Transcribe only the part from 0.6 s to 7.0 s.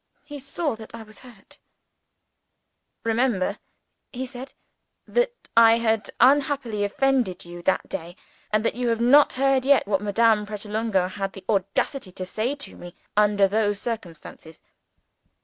that I was hurt. "Remember," he said, "that I had unhappily